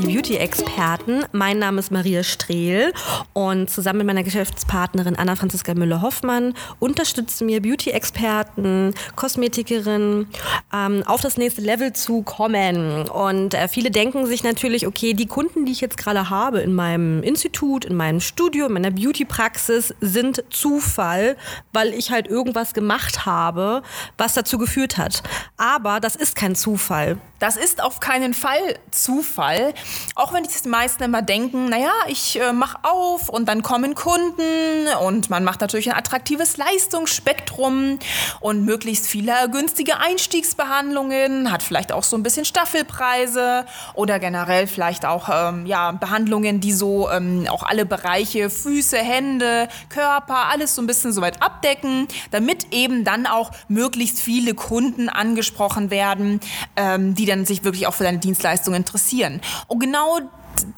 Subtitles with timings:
[0.00, 1.24] Die Beauty-Experten.
[1.32, 2.92] Mein Name ist Maria Strehl
[3.32, 10.28] und zusammen mit meiner Geschäftspartnerin Anna-Franziska Müller-Hoffmann unterstützen wir Beauty-Experten, Kosmetikerinnen
[10.72, 13.08] ähm, auf das nächste Level zu kommen.
[13.08, 16.74] Und äh, viele denken sich natürlich, okay, die Kunden, die ich jetzt gerade habe in
[16.74, 21.36] meinem Institut, in meinem Studio, in meiner Beauty-Praxis, sind Zufall,
[21.72, 23.82] weil ich halt irgendwas gemacht habe,
[24.16, 25.22] was dazu geführt hat.
[25.56, 27.18] Aber das ist kein Zufall.
[27.38, 29.72] Das ist auf keinen Fall Zufall.
[30.14, 34.88] Auch wenn die meisten immer denken, naja, ich äh, mache auf und dann kommen Kunden
[35.02, 37.98] und man macht natürlich ein attraktives Leistungsspektrum
[38.40, 45.04] und möglichst viele günstige Einstiegsbehandlungen, hat vielleicht auch so ein bisschen Staffelpreise oder generell vielleicht
[45.04, 50.82] auch ähm, ja, Behandlungen, die so ähm, auch alle Bereiche, Füße, Hände, Körper, alles so
[50.82, 56.40] ein bisschen soweit abdecken, damit eben dann auch möglichst viele Kunden angesprochen werden,
[56.76, 59.40] ähm, die dann sich wirklich auch für deine Dienstleistung interessieren.
[59.66, 60.20] Und genau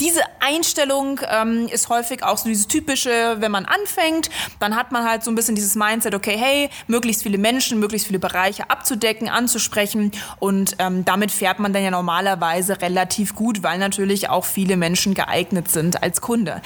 [0.01, 5.05] diese Einstellung ähm, ist häufig auch so dieses typische, wenn man anfängt, dann hat man
[5.09, 9.29] halt so ein bisschen dieses Mindset, okay, hey, möglichst viele Menschen, möglichst viele Bereiche abzudecken,
[9.29, 14.77] anzusprechen und ähm, damit fährt man dann ja normalerweise relativ gut, weil natürlich auch viele
[14.77, 16.63] Menschen geeignet sind als Kunde.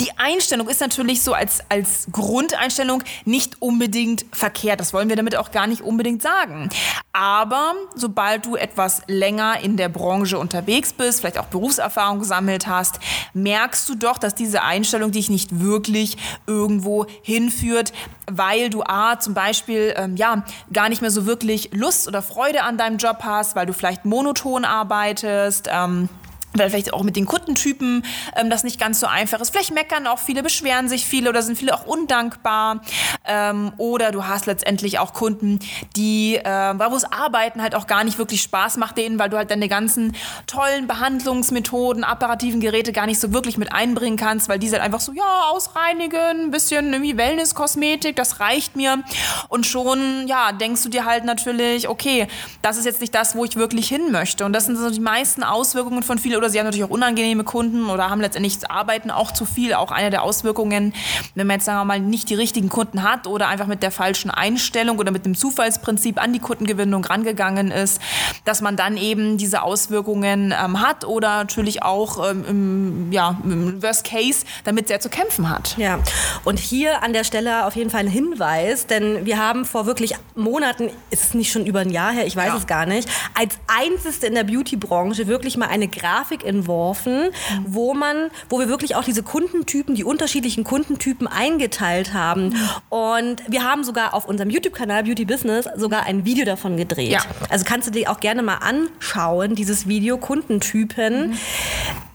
[0.00, 5.36] Die Einstellung ist natürlich so als, als Grundeinstellung nicht unbedingt verkehrt, das wollen wir damit
[5.36, 6.68] auch gar nicht unbedingt sagen.
[7.12, 12.66] Aber sobald du etwas länger in der Branche unterwegs bist, vielleicht auch Berufserfahrung gesammelt gesammelt
[12.66, 13.00] hast,
[13.34, 16.16] merkst du doch, dass diese Einstellung dich nicht wirklich
[16.46, 17.92] irgendwo hinführt,
[18.30, 22.62] weil du A, zum Beispiel, ähm, ja, gar nicht mehr so wirklich Lust oder Freude
[22.62, 26.08] an deinem Job hast, weil du vielleicht monoton arbeitest, ähm,
[26.54, 28.04] weil vielleicht auch mit den Kundentypen
[28.36, 29.50] ähm, das nicht ganz so einfach ist.
[29.50, 32.82] Vielleicht meckern auch viele, beschweren sich viele oder sind viele auch undankbar.
[33.24, 35.60] Ähm, oder du hast letztendlich auch Kunden,
[35.96, 39.36] die, äh, wo es Arbeiten halt auch gar nicht wirklich Spaß macht denen, weil du
[39.36, 40.16] halt deine ganzen
[40.46, 45.00] tollen Behandlungsmethoden, apparativen Geräte gar nicht so wirklich mit einbringen kannst, weil die sind einfach
[45.00, 49.02] so, ja, ausreinigen, ein bisschen irgendwie Wellness-Kosmetik, das reicht mir.
[49.48, 52.26] Und schon, ja, denkst du dir halt natürlich, okay,
[52.62, 54.44] das ist jetzt nicht das, wo ich wirklich hin möchte.
[54.44, 57.44] Und das sind so die meisten Auswirkungen von vielen oder sie haben natürlich auch unangenehme
[57.44, 59.74] Kunden oder haben letztendlich arbeiten auch zu viel.
[59.74, 60.94] Auch eine der Auswirkungen,
[61.34, 63.90] wenn man jetzt sagen wir mal nicht die richtigen Kunden hat oder einfach mit der
[63.90, 68.00] falschen Einstellung oder mit dem Zufallsprinzip an die Kundengewinnung rangegangen ist,
[68.44, 73.82] dass man dann eben diese Auswirkungen ähm, hat oder natürlich auch ähm, im, ja, im
[73.82, 75.76] Worst Case damit sehr zu kämpfen hat.
[75.76, 75.98] Ja,
[76.44, 80.14] und hier an der Stelle auf jeden Fall ein Hinweis, denn wir haben vor wirklich
[80.34, 82.56] Monaten, ist es nicht schon über ein Jahr her, ich weiß ja.
[82.56, 87.64] es gar nicht, als einzigste in der Beauty-Branche wirklich mal eine Grafik Grafik entworfen, mhm.
[87.66, 92.50] wo man, wo wir wirklich auch diese Kundentypen, die unterschiedlichen Kundentypen eingeteilt haben.
[92.50, 92.68] Mhm.
[92.88, 97.10] Und wir haben sogar auf unserem YouTube-Kanal Beauty Business sogar ein Video davon gedreht.
[97.10, 97.20] Ja.
[97.48, 101.30] Also kannst du dir auch gerne mal anschauen, dieses Video Kundentypen.
[101.30, 101.38] Mhm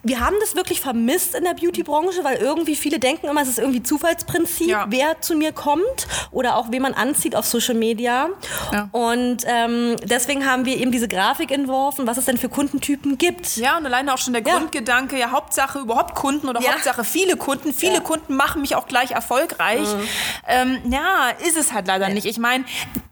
[0.06, 3.58] wir haben das wirklich vermisst in der Beauty-Branche, weil irgendwie viele denken immer, es ist
[3.58, 4.86] irgendwie Zufallsprinzip, ja.
[4.88, 8.30] wer zu mir kommt oder auch wen man anzieht auf Social Media.
[8.72, 8.88] Ja.
[8.92, 13.58] Und ähm, deswegen haben wir eben diese Grafik entworfen, was es denn für Kundentypen gibt.
[13.58, 14.58] Ja, und alleine auch schon der ja.
[14.58, 17.74] Grundgedanke, ja, Hauptsache überhaupt Kunden oder Hauptsache viele Kunden.
[17.74, 19.82] Viele Kunden machen mich auch gleich erfolgreich.
[19.82, 20.08] Mhm.
[20.48, 22.26] Ähm, ja, ist es halt leider nicht.
[22.26, 22.64] Ich meine,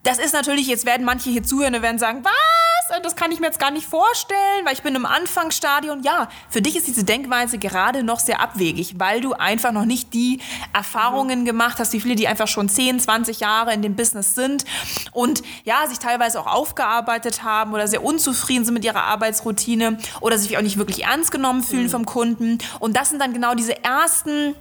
[0.03, 3.02] das ist natürlich, jetzt werden manche hier zuhören und werden sagen, was?
[3.02, 6.03] Das kann ich mir jetzt gar nicht vorstellen, weil ich bin im Anfangsstadion.
[6.03, 10.13] Ja, für dich ist diese Denkweise gerade noch sehr abwegig, weil du einfach noch nicht
[10.13, 10.42] die
[10.74, 11.46] Erfahrungen mhm.
[11.46, 14.66] gemacht hast, wie viele, die einfach schon 10, 20 Jahre in dem Business sind
[15.13, 20.38] und ja, sich teilweise auch aufgearbeitet haben oder sehr unzufrieden sind mit ihrer Arbeitsroutine oder
[20.38, 21.89] sich auch nicht wirklich ernst genommen fühlen mhm.
[21.89, 22.57] vom Kunden.
[22.80, 24.56] Und das sind dann genau diese ersten,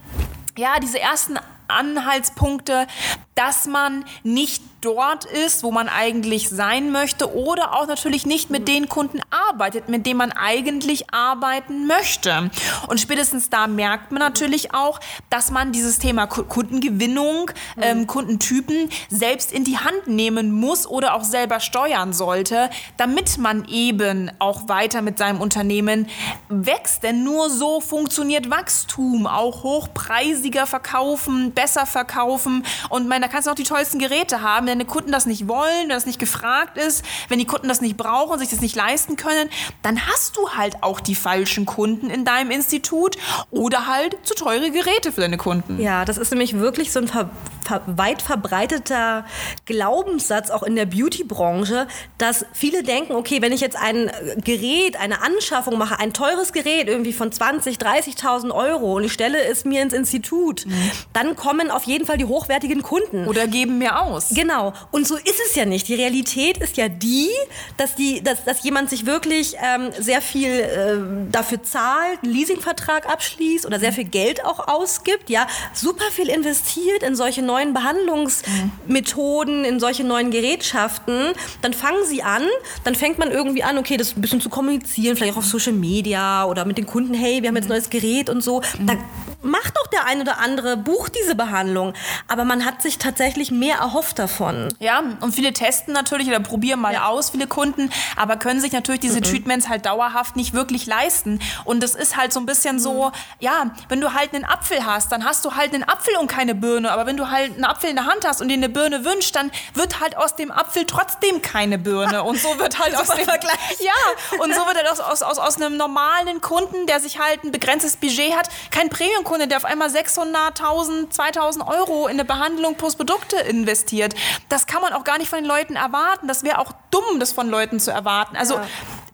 [0.56, 1.38] ja, diese ersten
[1.69, 2.87] Anhaltspunkte,
[3.34, 8.69] dass man nicht dort ist, wo man eigentlich sein möchte oder auch natürlich nicht mit
[8.69, 12.50] den Kunden arbeitet, mit denen man eigentlich arbeiten möchte.
[12.88, 15.00] Und spätestens da merkt man natürlich auch,
[15.31, 17.82] dass man dieses Thema Kundengewinnung, mhm.
[17.82, 23.64] ähm, Kundentypen selbst in die Hand nehmen muss oder auch selber steuern sollte, damit man
[23.69, 26.08] eben auch weiter mit seinem Unternehmen
[26.49, 27.05] wächst.
[27.05, 33.52] Denn nur so funktioniert Wachstum, auch hochpreisiger verkaufen, besser verkaufen und man da kannst du
[33.52, 37.04] auch die tollsten Geräte haben, deine Kunden das nicht wollen, wenn das nicht gefragt ist,
[37.28, 39.50] wenn die Kunden das nicht brauchen, sich das nicht leisten können,
[39.82, 43.16] dann hast du halt auch die falschen Kunden in deinem Institut
[43.50, 45.80] oder halt zu teure Geräte für deine Kunden.
[45.80, 47.30] Ja, das ist nämlich wirklich so ein ver
[47.64, 49.24] ver weit verbreiteter
[49.66, 51.86] Glaubenssatz auch in der Beauty-Branche,
[52.18, 54.10] dass viele denken, okay, wenn ich jetzt ein
[54.44, 59.42] Gerät, eine Anschaffung mache, ein teures Gerät irgendwie von 20, 30.000 Euro und ich stelle
[59.44, 60.90] es mir ins Institut, mhm.
[61.12, 63.26] dann kommen auf jeden Fall die hochwertigen Kunden.
[63.26, 64.30] Oder geben mir aus.
[64.30, 64.62] Genau.
[64.91, 65.88] Und so ist es ja nicht.
[65.88, 67.29] Die Realität ist ja die,
[67.76, 70.99] dass, die, dass, dass jemand sich wirklich ähm, sehr viel äh,
[71.31, 77.03] dafür zahlt, einen Leasingvertrag abschließt oder sehr viel Geld auch ausgibt, ja, super viel investiert
[77.03, 81.32] in solche neuen Behandlungsmethoden, in solche neuen Gerätschaften,
[81.62, 82.43] dann fangen sie an,
[82.85, 85.73] dann fängt man irgendwie an, okay, das ein bisschen zu kommunizieren, vielleicht auch auf Social
[85.73, 88.62] Media oder mit den Kunden, hey, wir haben jetzt ein neues Gerät und so.
[88.81, 88.97] Da
[89.42, 91.94] macht doch der ein oder andere, bucht diese Behandlung.
[92.28, 94.68] Aber man hat sich tatsächlich mehr erhofft davon.
[94.78, 97.06] Ja, und viele testen natürlich oder probieren mal ja.
[97.06, 99.24] aus, viele Kunden, aber können sich natürlich diese mhm.
[99.24, 101.40] Treatments halt dauerhaft nicht wirklich leisten.
[101.64, 103.12] Und das ist halt so ein bisschen so, mhm.
[103.40, 106.54] ja, wenn du halt einen Apfel hast, dann hast du halt einen Apfel und keine
[106.54, 106.92] Birne.
[106.92, 109.34] Aber wenn du halt einen Apfel in der Hand hast und dir eine Birne wünschst,
[109.34, 112.22] dann wird halt aus dem Apfel trotzdem keine Birne.
[112.22, 113.52] Und so wird halt aus dem Vergleich.
[113.82, 117.42] Ja, und so wird halt aus, aus, aus, aus einem normalen Kunden, der sich halt
[117.42, 122.26] ein begrenztes Budget hat, kein Premium Kunde, der auf einmal 600.000, 2.000 Euro in eine
[122.26, 124.14] Behandlung plus Produkte investiert.
[124.50, 126.29] Das kann man auch gar nicht von den Leuten erwarten.
[126.29, 128.37] Das wäre auch dumm, das von Leuten zu erwarten.
[128.37, 128.67] Also ja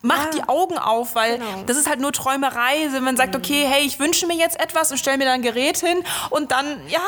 [0.03, 0.41] macht ja.
[0.41, 1.63] die Augen auf, weil genau.
[1.67, 2.89] das ist halt nur Träumerei.
[2.91, 3.41] Wenn man sagt, mhm.
[3.41, 5.99] okay, hey, ich wünsche mir jetzt etwas und stelle mir da ein Gerät hin
[6.31, 7.01] und dann, ja,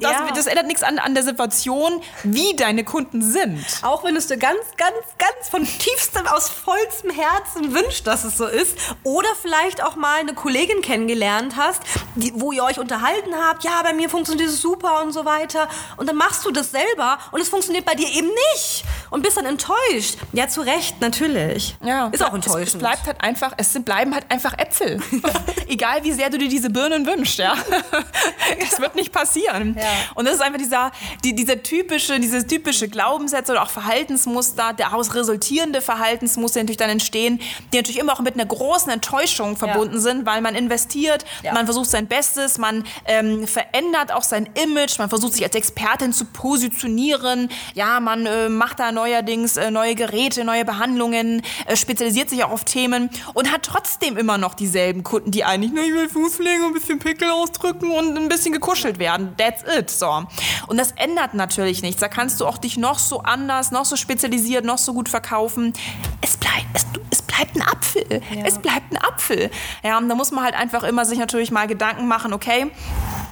[0.00, 0.28] das, ja.
[0.34, 3.64] das ändert nichts an, an der Situation, wie deine Kunden sind.
[3.82, 8.24] Auch wenn du es dir ganz, ganz, ganz von tiefstem, aus vollstem Herzen wünschst, dass
[8.24, 8.76] es so ist.
[9.02, 11.82] Oder vielleicht auch mal eine Kollegin kennengelernt hast,
[12.14, 15.68] die, wo ihr euch unterhalten habt, ja, bei mir funktioniert es super und so weiter.
[15.96, 18.84] Und dann machst du das selber und es funktioniert bei dir eben nicht.
[19.10, 20.16] Und bist dann enttäuscht.
[20.32, 21.76] Ja, zu Recht, natürlich.
[21.84, 22.08] Ja.
[22.08, 22.68] Ist auch enttäuschend.
[22.68, 25.00] Es, es bleibt halt einfach, es bleiben halt einfach Äpfel.
[25.68, 27.54] Egal wie sehr du dir diese Birnen wünschst, ja.
[28.58, 29.76] Es wird nicht passieren.
[29.78, 29.84] Ja.
[30.14, 30.90] Und das ist einfach dieser,
[31.24, 36.90] die, dieser typische, dieses typische Glaubenssätze oder auch Verhaltensmuster, daraus resultierende Verhaltensmuster, die natürlich dann
[36.90, 37.40] entstehen,
[37.72, 40.00] die natürlich immer auch mit einer großen Enttäuschung verbunden ja.
[40.00, 41.52] sind, weil man investiert, ja.
[41.52, 46.12] man versucht sein Bestes, man ähm, verändert auch sein Image, man versucht sich als Expertin
[46.12, 52.28] zu positionieren, ja, man äh, macht da neuerdings äh, neue Geräte, neue Behandlungen, äh, spezialisiert
[52.28, 55.92] sich auch auf Themen und hat trotzdem immer noch dieselben Kunden, die eigentlich nur, ich
[55.92, 59.34] will Fußpflege, ein bisschen Pickel ausdrücken und ein bisschen gekuschelt werden.
[59.38, 59.88] That's it.
[59.88, 60.24] So.
[60.66, 62.00] Und das ändert natürlich nichts.
[62.00, 65.72] Da kannst du auch dich noch so anders, noch so spezialisiert, noch so gut verkaufen.
[66.20, 68.04] Es bleibt, es, es bleibt ein Apfel.
[68.10, 68.44] Ja.
[68.44, 69.50] Es bleibt ein Apfel.
[69.82, 72.70] Ja, und da muss man halt einfach immer sich natürlich mal Gedanken machen, okay,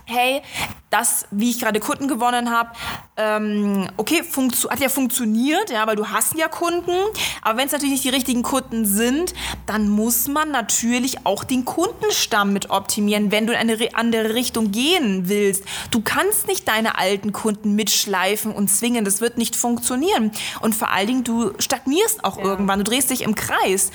[0.07, 0.41] hey,
[0.91, 2.71] das, wie ich gerade Kunden gewonnen habe,
[3.19, 4.23] ähm, okay,
[4.71, 6.93] hat ja funktioniert, ja, weil du hast ja Kunden.
[7.43, 9.35] Aber wenn es natürlich nicht die richtigen Kunden sind,
[9.67, 14.71] dann muss man natürlich auch den Kundenstamm mit optimieren, wenn du in eine andere Richtung
[14.71, 15.65] gehen willst.
[15.91, 19.05] Du kannst nicht deine alten Kunden mitschleifen und zwingen.
[19.05, 20.31] Das wird nicht funktionieren.
[20.61, 22.45] Und vor allen Dingen, du stagnierst auch ja.
[22.45, 22.79] irgendwann.
[22.79, 23.91] Du drehst dich im Kreis.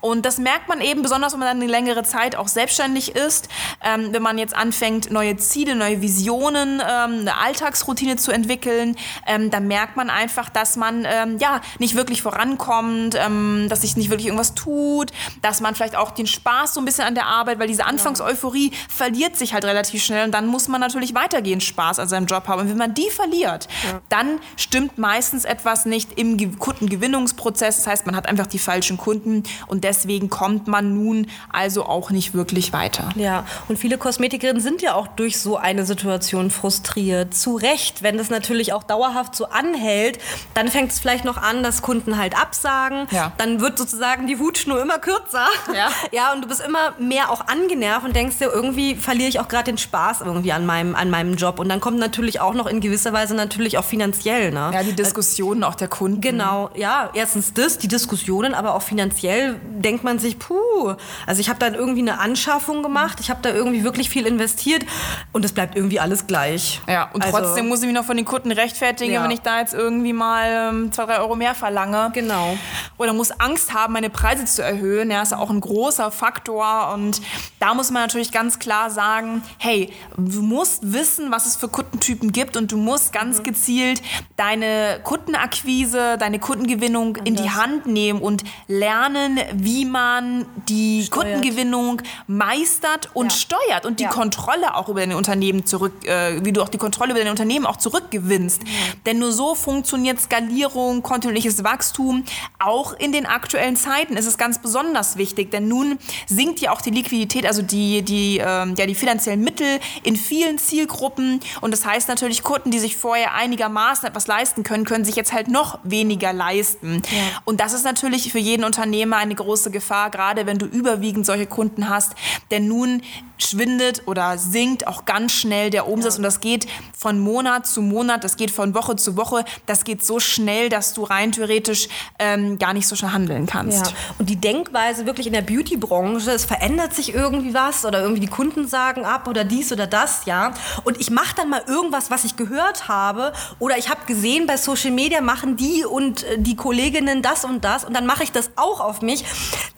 [0.00, 3.48] Und das merkt man eben besonders, wenn man dann eine längere Zeit auch selbstständig ist.
[3.82, 8.96] Ähm, wenn man jetzt anfängt, neue Ziele, neue Visionen Routinen, ähm, eine Alltagsroutine zu entwickeln,
[9.26, 13.96] ähm, da merkt man einfach, dass man ähm, ja nicht wirklich vorankommt, ähm, dass sich
[13.96, 15.12] nicht wirklich irgendwas tut,
[15.42, 18.72] dass man vielleicht auch den Spaß so ein bisschen an der Arbeit, weil diese Anfangseuphorie
[18.88, 22.48] verliert sich halt relativ schnell und dann muss man natürlich weitergehend Spaß an seinem Job
[22.48, 22.62] haben.
[22.62, 24.00] Und wenn man die verliert, ja.
[24.08, 27.76] dann stimmt meistens etwas nicht im Kundengewinnungsprozess.
[27.76, 32.10] Das heißt, man hat einfach die falschen Kunden und deswegen kommt man nun also auch
[32.10, 33.10] nicht wirklich weiter.
[33.16, 37.34] Ja, und viele Kosmetikerinnen sind ja auch durch so eine Situation Situation frustriert.
[37.34, 40.18] Zu Recht, wenn das natürlich auch dauerhaft so anhält,
[40.54, 43.06] dann fängt es vielleicht noch an, dass Kunden halt absagen.
[43.12, 43.32] Ja.
[43.38, 45.46] Dann wird sozusagen die Hutschnur immer kürzer.
[45.72, 45.88] Ja.
[46.12, 49.46] ja, und du bist immer mehr auch angenervt und denkst dir, irgendwie verliere ich auch
[49.46, 51.60] gerade den Spaß irgendwie an meinem, an meinem Job.
[51.60, 54.50] Und dann kommt natürlich auch noch in gewisser Weise natürlich auch finanziell.
[54.50, 54.70] Ne?
[54.74, 56.20] Ja, die Diskussionen auch der Kunden.
[56.20, 60.94] Genau, ja, erstens das, die Diskussionen, aber auch finanziell denkt man sich, puh,
[61.26, 64.84] also ich habe dann irgendwie eine Anschaffung gemacht, ich habe da irgendwie wirklich viel investiert
[65.32, 66.80] und es bleibt irgendwie alles alles gleich.
[66.88, 69.24] Ja, und also, trotzdem muss ich mich noch von den Kunden rechtfertigen, ja.
[69.24, 72.10] wenn ich da jetzt irgendwie mal ähm, zwei, drei Euro mehr verlange.
[72.14, 72.56] Genau.
[72.98, 75.10] Oder muss Angst haben, meine Preise zu erhöhen.
[75.10, 76.92] Ja, ist auch ein großer Faktor.
[76.94, 77.20] Und
[77.58, 82.32] da muss man natürlich ganz klar sagen, hey, du musst wissen, was es für Kundentypen
[82.32, 83.44] gibt und du musst ganz mhm.
[83.44, 84.02] gezielt
[84.36, 91.26] deine Kundenakquise, deine Kundengewinnung und in die Hand nehmen und lernen, wie man die Steuert.
[91.26, 93.38] Kundengewinnung meistert und Ja.
[93.38, 94.10] steuert und die Ja.
[94.10, 97.66] Kontrolle auch über deine Unternehmen zurück, äh, wie du auch die Kontrolle über deine Unternehmen
[97.66, 98.62] auch zurückgewinnst.
[99.04, 102.24] Denn nur so funktioniert Skalierung, kontinuierliches Wachstum.
[102.58, 106.80] Auch in den aktuellen Zeiten ist es ganz besonders wichtig, denn nun sinkt ja auch
[106.80, 111.40] die Liquidität, also die, die, ähm, ja, die finanziellen Mittel in vielen Zielgruppen.
[111.60, 115.32] Und das heißt natürlich, Kunden, die sich vorher einigermaßen etwas leisten können, können sich jetzt
[115.32, 117.02] halt noch weniger leisten.
[117.44, 121.46] Und das ist natürlich für jeden Unternehmer eine große Gefahr, gerade wenn du überwiegend solche
[121.46, 122.14] Kunden hast.
[122.50, 123.02] Denn nun
[123.38, 126.66] schwindet oder sinkt auch ganz schnell der Umsatz und das geht
[126.96, 130.94] von Monat zu Monat, das geht von Woche zu Woche, das geht so schnell, dass
[130.94, 131.88] du rein theoretisch
[132.18, 133.86] ähm, gar nicht so schnell handeln kannst.
[133.86, 133.92] Ja.
[134.18, 138.26] Und die Denkweise wirklich in der Beauty-Branche, es verändert sich irgendwie was oder irgendwie die
[138.28, 140.52] Kunden sagen ab oder dies oder das, ja.
[140.84, 144.56] Und ich mache dann mal irgendwas, was ich gehört habe oder ich habe gesehen, bei
[144.56, 148.32] Social Media machen die und äh, die Kolleginnen das und das und dann mache ich
[148.32, 149.24] das auch auf mich.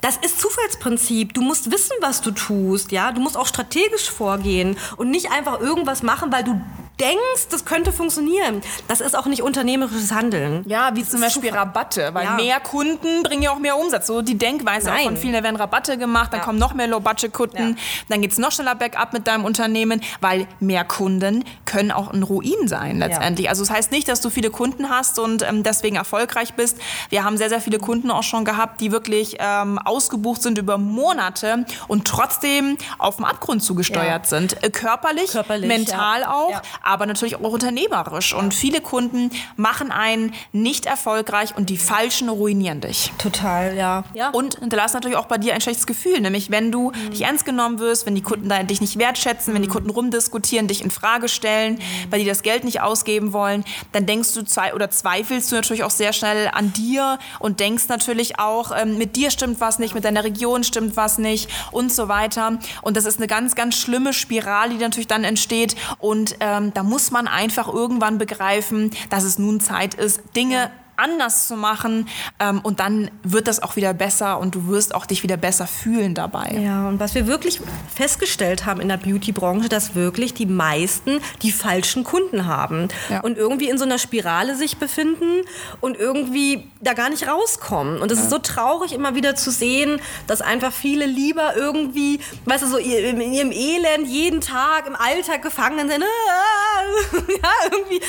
[0.00, 1.34] Das ist Zufallsprinzip.
[1.34, 3.12] Du musst wissen, was du tust, ja.
[3.12, 6.60] Du musst auch strategisch vorgehen und nicht einfach irgendwas machen, weil du
[7.00, 8.60] denkst, das könnte funktionieren.
[8.88, 10.64] Das ist auch nicht unternehmerisches Handeln.
[10.66, 12.32] Ja, wie zum Beispiel Rabatte, weil Ja.
[12.32, 14.06] mehr Kunden bringen ja auch mehr Umsatz.
[14.06, 15.04] So die Denkweise auch Nein.
[15.04, 16.44] von vielen, da werden Rabatte gemacht, dann Ja.
[16.46, 17.82] kommen noch mehr Low-Budget-Kunden, Ja.
[18.08, 22.66] dann geht's noch schneller bergab mit deinem Unternehmen, weil mehr Kunden können auch ein Ruin
[22.68, 23.48] sein letztendlich.
[23.48, 26.78] Also das heißt nicht, dass du viele Kunden hast und ähm, deswegen erfolgreich bist.
[27.10, 30.78] Wir haben sehr, sehr viele Kunden auch schon gehabt, die wirklich ähm, ausgebucht sind über
[30.78, 34.62] Monate und trotzdem auf dem Abgrund zugesteuert sind.
[34.62, 36.60] Äh, körperlich, Körperlich, mental auch.
[36.88, 38.34] Aber natürlich auch unternehmerisch.
[38.34, 43.12] Und viele Kunden machen einen nicht erfolgreich und die Falschen ruinieren dich.
[43.18, 44.04] Total, ja.
[44.14, 44.30] ja.
[44.30, 47.78] Und hinterlassen natürlich auch bei dir ein schlechtes Gefühl, nämlich wenn du nicht ernst genommen
[47.78, 51.28] wirst, wenn die Kunden da- dich nicht wertschätzen, wenn die Kunden rumdiskutieren, dich in Frage
[51.28, 51.78] stellen,
[52.10, 55.84] weil die das Geld nicht ausgeben wollen, dann denkst du zwei oder zweifelst du natürlich
[55.84, 59.94] auch sehr schnell an dir und denkst natürlich auch, ähm, mit dir stimmt was nicht,
[59.94, 62.58] mit deiner Region stimmt was nicht und so weiter.
[62.82, 65.76] Und das ist eine ganz, ganz schlimme Spirale, die natürlich dann entsteht.
[65.98, 71.46] Und ähm, da muss man einfach irgendwann begreifen, dass es nun Zeit ist, Dinge anders
[71.46, 72.08] zu machen
[72.40, 75.66] ähm, und dann wird das auch wieder besser und du wirst auch dich wieder besser
[75.66, 76.58] fühlen dabei.
[76.62, 77.60] Ja, und was wir wirklich
[77.94, 83.20] festgestellt haben in der Beauty-Branche, dass wirklich die meisten die falschen Kunden haben Ja.
[83.20, 85.42] und irgendwie in so einer Spirale sich befinden
[85.80, 88.00] und irgendwie da gar nicht rauskommen.
[88.00, 92.64] Und es ist so traurig, immer wieder zu sehen, dass einfach viele lieber irgendwie, weißt
[92.64, 96.02] du, so in ihrem Elend jeden Tag im Alltag gefangen sind.
[97.42, 98.00] ja, irgendwie.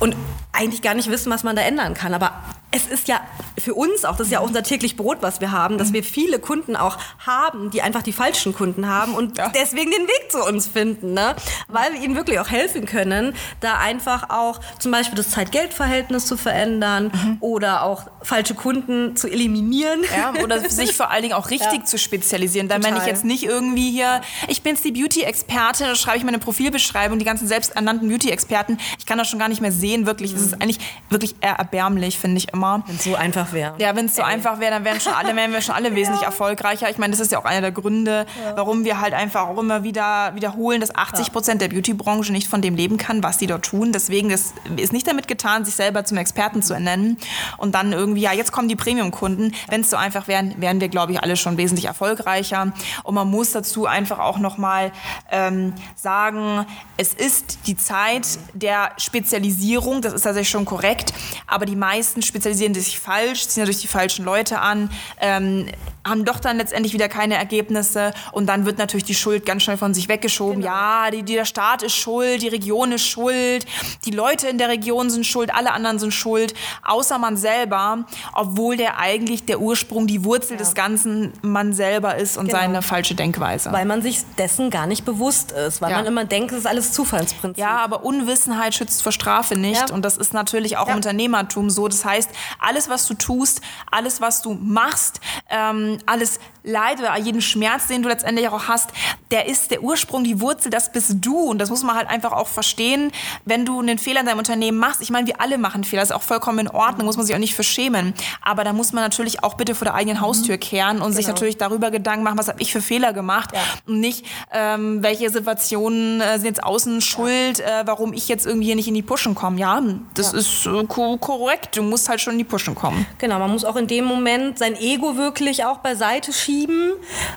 [0.00, 0.14] Und
[0.58, 2.14] eigentlich gar nicht wissen, was man da ändern kann.
[2.14, 2.32] Aber
[2.70, 3.20] es ist ja
[3.58, 6.38] für uns auch, das ist ja unser täglich Brot, was wir haben, dass wir viele
[6.38, 9.48] Kunden auch haben, die einfach die falschen Kunden haben und Ja.
[9.54, 11.34] deswegen den Weg zu uns finden, ne?
[11.68, 16.36] weil wir ihnen wirklich auch helfen können, da einfach auch zum Beispiel das Zeit-Geld-Verhältnis zu
[16.36, 20.02] verändern oder auch falsche Kunden zu eliminieren.
[20.16, 21.84] Ja, oder sich vor allen Dingen auch richtig Ja.
[21.84, 22.68] zu spezialisieren.
[22.68, 26.24] Da meine ich jetzt nicht irgendwie hier, ich bin jetzt die Beauty-Expertin, da schreibe ich
[26.24, 28.78] meine Profilbeschreibung, die ganzen selbsternannten Beauty-Experten.
[28.98, 30.32] Ich kann das schon gar nicht mehr sehen, wirklich.
[30.34, 30.78] Es ist eigentlich
[31.10, 32.82] wirklich eher erbärmlich, finde ich immer.
[32.86, 33.74] Wenn es so einfach wäre.
[33.78, 36.22] Ja, wenn es so einfach wäre, dann wären schon alle, wären wir schon alle wesentlich
[36.22, 36.90] erfolgreicher.
[36.90, 39.84] Ich meine, das ist ja auch einer der Gründe, warum wir halt einfach auch immer
[39.84, 43.64] wieder wiederholen, dass 80 Prozent der Beauty-Branche nicht von dem leben kann, was die dort
[43.64, 43.92] tun.
[43.92, 47.18] Deswegen das ist nicht damit getan, sich selber zum Experten zu ernennen
[47.56, 49.54] und dann irgendwie, ja, jetzt kommen die Premium-Kunden.
[49.68, 52.72] Wenn es so einfach wären, wären wir, glaube ich, alle schon wesentlich erfolgreicher.
[53.04, 54.92] Und man muss dazu einfach auch nochmal
[55.30, 61.12] ähm, sagen, es ist die Zeit der Spezialisierung, das ist tatsächlich schon korrekt,
[61.46, 64.90] aber die meisten spezialisieren sich falsch, ziehen natürlich die falschen Leute an,
[65.20, 65.66] ähm,
[66.06, 69.76] haben doch dann letztendlich wieder keine Ergebnisse und dann wird natürlich die Schuld ganz schnell
[69.76, 70.62] von sich weggeschoben.
[70.62, 73.66] Ja, die, der Staat ist schuld, die Region ist schuld,
[74.06, 76.54] die Leute in der Region sind schuld, alle anderen sind schuld,
[76.86, 82.38] außer man selber, obwohl der eigentlich der Ursprung, die Wurzel des Ganzen man selber ist
[82.38, 82.58] und Genau.
[82.60, 83.70] seine falsche Denkweise.
[83.72, 85.98] Weil man sich dessen gar nicht bewusst ist, weil Ja.
[85.98, 87.58] man immer denkt, es ist alles Zufallsprinzip.
[87.62, 89.88] Ja, aber Unwissenheit schützt vor Strafe nicht.
[89.90, 89.94] Ja.
[89.94, 90.92] Und das ist natürlich auch Ja.
[90.92, 91.86] im Unternehmertum so.
[91.88, 97.40] Das heißt, alles, was du tust, alles, was du machst, ähm, alles Leid oder jeden
[97.40, 98.90] Schmerz, den du letztendlich auch hast,
[99.30, 101.36] der ist der Ursprung, die Wurzel, das bist du.
[101.38, 103.12] Und das muss man halt einfach auch verstehen,
[103.44, 105.00] wenn du einen Fehler in deinem Unternehmen machst.
[105.02, 107.34] Ich meine, wir alle machen Fehler, das ist auch vollkommen in Ordnung, muss man sich
[107.34, 108.14] auch nicht für schämen.
[108.42, 111.34] Aber da muss man natürlich auch bitte vor der eigenen Haustür kehren und sich Genau.
[111.34, 113.60] natürlich darüber Gedanken machen, was habe ich für Fehler gemacht Ja.
[113.86, 118.66] und nicht, ähm, welche Situationen äh, sind jetzt außen schuld, äh, warum ich jetzt irgendwie
[118.66, 119.58] hier nicht in die Pushen komme.
[119.60, 119.80] Ja,
[120.14, 120.38] das Ja.
[120.38, 121.76] ist äh, ko korrekt.
[121.76, 123.06] Du musst halt schon in die Pushen kommen.
[123.18, 126.57] Genau, man muss auch in dem Moment sein Ego wirklich auch beiseite schieben,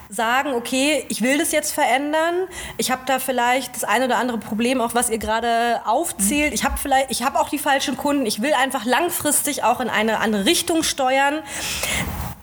[0.10, 2.48] sagen, okay, ich will das jetzt verändern.
[2.78, 6.54] Ich habe da vielleicht das eine oder andere Problem, auch was ihr gerade aufzählt.
[6.54, 8.25] Ich habe vielleicht, ich habe auch die falschen Kunden.
[8.25, 11.40] Ich will einfach langfristig auch in eine andere Richtung steuern.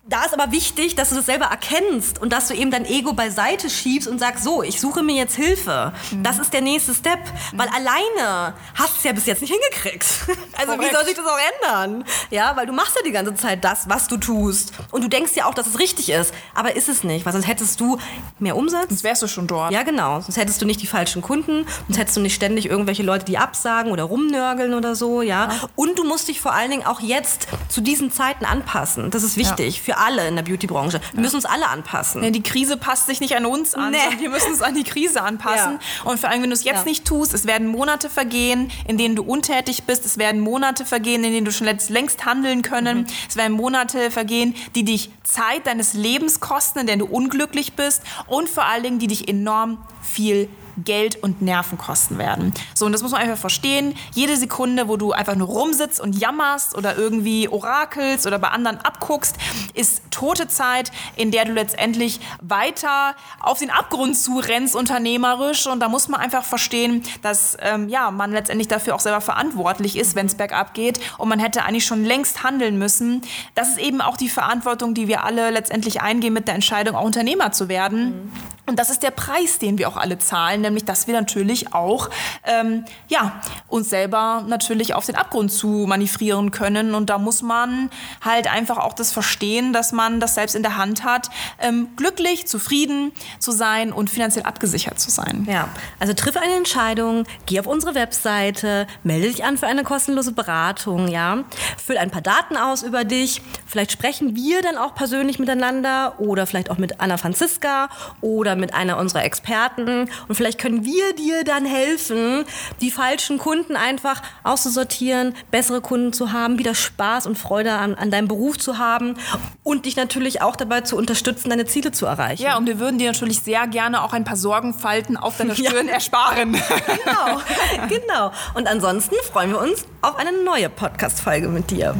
[0.08, 3.12] Da ist aber wichtig, dass du das selber erkennst und dass du eben dein Ego
[3.12, 5.92] beiseite schiebst und sagst, so, ich suche mir jetzt Hilfe.
[6.10, 6.22] Mhm.
[6.22, 7.18] Das ist der nächste Step.
[7.52, 7.58] Mhm.
[7.58, 10.06] Weil alleine hast du es ja bis jetzt nicht hingekriegt.
[10.56, 10.90] Also Korrekt.
[10.90, 12.04] wie soll sich das auch ändern?
[12.30, 14.72] Ja, weil du machst ja die ganze Zeit das, was du tust.
[14.90, 16.34] Und du denkst ja auch, dass es richtig ist.
[16.52, 17.98] Aber ist es nicht, weil sonst hättest du
[18.40, 18.88] mehr Umsatz.
[18.88, 19.70] Sonst wärst du schon dort.
[19.70, 20.20] Ja, genau.
[20.20, 21.64] Sonst hättest du nicht die falschen Kunden.
[21.86, 25.22] Sonst hättest du nicht ständig irgendwelche Leute, die absagen oder rumnörgeln oder so.
[25.22, 25.50] Ja.
[25.76, 29.12] Und du musst dich vor allen Dingen auch jetzt zu diesen Zeiten anpassen.
[29.12, 29.82] Das ist wichtig ja.
[29.84, 31.00] für alle in der Beauty-Branche.
[31.12, 32.20] Wir müssen uns alle anpassen.
[32.20, 33.98] Nee, die Krise passt sich nicht an uns an, nee.
[34.18, 35.78] wir müssen uns an die Krise anpassen.
[35.80, 36.10] Ja.
[36.10, 36.84] Und vor allem, wenn du es jetzt ja.
[36.84, 40.04] nicht tust, es werden Monate vergehen, in denen du untätig bist.
[40.06, 42.98] Es werden Monate vergehen, in denen du schon längst handeln können.
[42.98, 43.06] Mhm.
[43.28, 48.02] Es werden Monate vergehen, die dich Zeit deines Lebens kosten, in denen du unglücklich bist.
[48.26, 50.48] Und vor allen Dingen, die dich enorm viel
[50.84, 52.52] Geld und Nerven kosten werden.
[52.74, 53.94] So, und das muss man einfach verstehen.
[54.14, 58.78] Jede Sekunde, wo du einfach nur rumsitzt und jammerst oder irgendwie orakelst oder bei anderen
[58.78, 59.36] abguckst,
[59.74, 65.66] ist tote Zeit, in der du letztendlich weiter auf den Abgrund zu rennst, unternehmerisch.
[65.66, 69.96] Und da muss man einfach verstehen, dass ähm, ja, man letztendlich dafür auch selber verantwortlich
[69.96, 71.00] ist, wenn es bergab geht.
[71.18, 73.22] Und man hätte eigentlich schon längst handeln müssen.
[73.54, 77.04] Das ist eben auch die Verantwortung, die wir alle letztendlich eingehen mit der Entscheidung, auch
[77.04, 78.24] Unternehmer zu werden.
[78.24, 78.32] Mhm.
[78.68, 82.10] Und das ist der Preis, den wir auch alle zahlen, nämlich dass wir natürlich auch
[82.44, 86.94] ähm, ja, uns selber natürlich auf den Abgrund zu manövrieren können.
[86.94, 87.90] Und da muss man
[88.22, 92.46] halt einfach auch das verstehen, dass man das selbst in der Hand hat, ähm, glücklich,
[92.46, 95.46] zufrieden zu sein und finanziell abgesichert zu sein.
[95.48, 100.32] Ja, also triff eine Entscheidung, geh auf unsere Webseite, melde dich an für eine kostenlose
[100.32, 101.44] Beratung, ja,
[101.82, 103.40] füll ein paar Daten aus über dich.
[103.66, 107.88] Vielleicht sprechen wir dann auch persönlich miteinander oder vielleicht auch mit Anna Franziska
[108.20, 112.44] oder mit einer unserer Experten und vielleicht können wir dir dann helfen,
[112.80, 118.10] die falschen Kunden einfach auszusortieren, bessere Kunden zu haben, wieder Spaß und Freude an, an
[118.10, 119.16] deinem Beruf zu haben
[119.62, 122.42] und dich natürlich auch dabei zu unterstützen, deine Ziele zu erreichen.
[122.42, 125.86] Ja, und wir würden dir natürlich sehr gerne auch ein paar Sorgenfalten auf deiner Stirn
[125.86, 125.94] ja.
[125.94, 126.52] ersparen.
[126.52, 127.40] Genau,
[127.88, 128.32] genau.
[128.54, 131.94] Und ansonsten freuen wir uns auf eine neue Podcast-Folge mit dir.